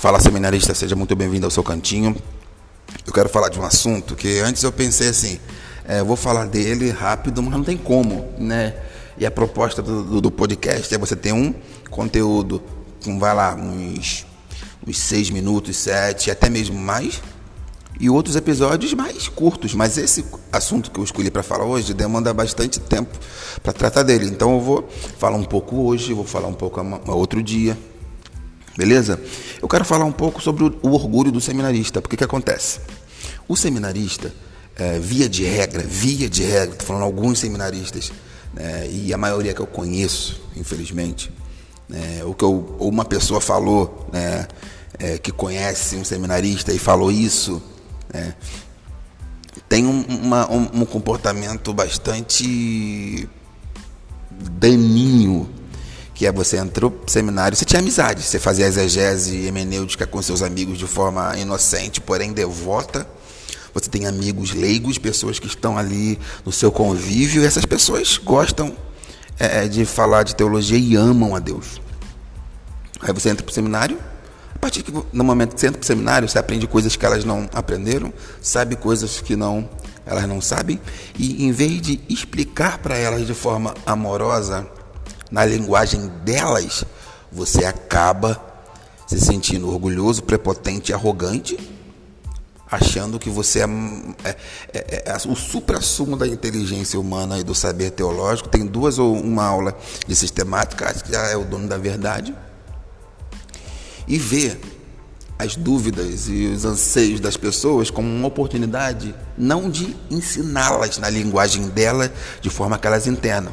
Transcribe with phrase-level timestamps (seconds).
[0.00, 2.16] Fala seminarista, seja muito bem-vindo ao seu cantinho.
[3.06, 5.38] Eu quero falar de um assunto que antes eu pensei assim,
[5.84, 8.76] é, vou falar dele rápido, mas não tem como, né?
[9.18, 11.54] E a proposta do, do, podcast é você ter um
[11.90, 12.62] conteúdo
[13.04, 14.24] com, vai lá, uns,
[14.86, 17.20] uns seis minutos, sete, até mesmo mais,
[18.00, 19.74] e outros episódios mais curtos.
[19.74, 23.18] Mas esse assunto que eu escolhi para falar hoje demanda bastante tempo
[23.62, 24.24] para tratar dele.
[24.24, 24.88] Então eu vou
[25.18, 27.76] falar um pouco hoje, vou falar um pouco outro dia,
[28.76, 29.20] Beleza?
[29.60, 32.00] Eu quero falar um pouco sobre o, orgulho do seminarista.
[32.00, 32.80] Porque que acontece?
[33.48, 34.32] O seminarista,
[34.76, 38.12] é, via de regra, via de regra, estou falando alguns seminaristas,
[38.54, 41.30] né, e a maioria que eu conheço, infelizmente,
[41.88, 44.46] né, ou que eu, ou uma pessoa falou, né,
[44.98, 47.60] é, que conhece um seminarista e falou isso,
[48.12, 48.34] né,
[49.68, 53.28] tem um, uma, um, um comportamento bastante
[54.58, 55.48] daninho
[56.20, 60.42] que é você entrou pro seminário, você tinha amizade, você fazia exegese hemenêutica com seus
[60.42, 63.08] amigos de forma inocente, porém devota.
[63.72, 68.76] Você tem amigos leigos, pessoas que estão ali no seu convívio, e essas pessoas gostam
[69.38, 71.80] é, é de falar de teologia e amam a Deus.
[73.00, 73.98] Aí você entra para o seminário,
[74.54, 77.06] a partir que, no momento que você entra para o seminário, você aprende coisas que
[77.06, 79.66] elas não aprenderam, sabe coisas que não
[80.04, 80.78] elas não sabem,
[81.18, 84.68] e em vez de explicar para elas de forma amorosa,
[85.30, 86.84] na linguagem delas,
[87.30, 88.40] você acaba
[89.06, 91.58] se sentindo orgulhoso, prepotente e arrogante,
[92.70, 93.64] achando que você é,
[94.24, 94.36] é,
[94.72, 98.48] é, é o supra-sumo da inteligência humana e do saber teológico.
[98.48, 102.34] Tem duas ou uma aula de sistemática, acho que já é o dono da verdade.
[104.06, 104.56] E vê
[105.38, 111.68] as dúvidas e os anseios das pessoas como uma oportunidade não de ensiná-las na linguagem
[111.68, 113.52] dela de forma que elas entendam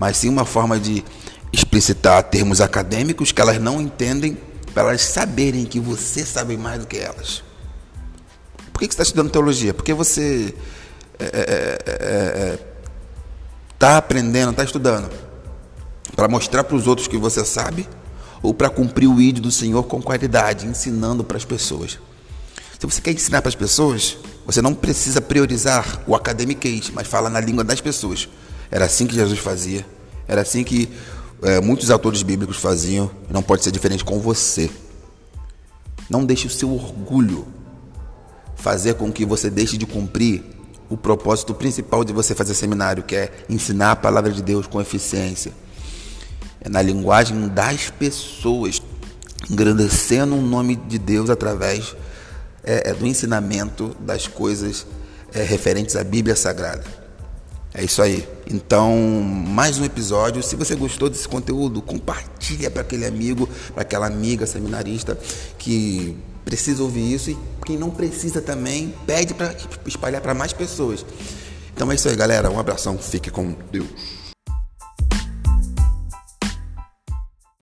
[0.00, 1.04] mas sim uma forma de
[1.52, 4.38] explicitar termos acadêmicos que elas não entendem,
[4.72, 7.44] para elas saberem que você sabe mais do que elas.
[8.72, 9.74] Por que, você está estudando teologia?
[9.74, 10.54] Porque você
[11.18, 12.58] está é, é, é, é
[13.78, 15.10] tá aprendendo, está estudando
[16.16, 17.86] para mostrar para os outros que você sabe
[18.42, 21.98] ou para cumprir o ídolo do Senhor com qualidade, ensinando para as pessoas.
[22.78, 24.16] Se você quer ensinar para as pessoas,
[24.46, 28.30] você não precisa priorizar o academiquez, mas fala na língua das pessoas.
[28.70, 29.84] Era assim que Jesus fazia.
[30.30, 30.88] Era assim que
[31.42, 33.10] é, muitos autores bíblicos faziam.
[33.28, 34.70] Não pode ser diferente com você.
[36.08, 37.48] Não deixe o seu orgulho
[38.54, 40.44] fazer com que você deixe de cumprir
[40.88, 44.80] o propósito principal de você fazer seminário, que é ensinar a palavra de Deus com
[44.80, 45.52] eficiência.
[46.60, 48.80] É na linguagem das pessoas,
[49.50, 51.96] engrandecendo o nome de Deus através
[52.62, 54.86] é, é, do ensinamento das coisas
[55.34, 56.99] é, referentes à Bíblia Sagrada.
[57.72, 58.26] É isso aí.
[58.50, 60.42] Então, mais um episódio.
[60.42, 65.16] Se você gostou desse conteúdo, compartilha para aquele amigo, para aquela amiga seminarista
[65.56, 69.54] que precisa ouvir isso e quem não precisa também pede para
[69.86, 71.06] espalhar para mais pessoas.
[71.72, 72.50] Então é isso aí, galera.
[72.50, 72.98] Um abração.
[72.98, 73.86] Fique com Deus.